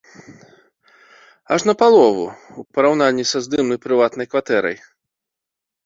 [1.57, 2.25] Аж напалову,
[2.63, 4.77] у параўнанні са здымнай прыватнай кватэрай.